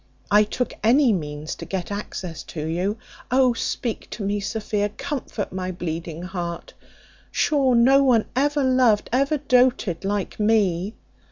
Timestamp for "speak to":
3.53-4.23